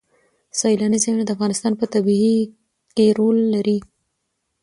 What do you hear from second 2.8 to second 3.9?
کې رول لري.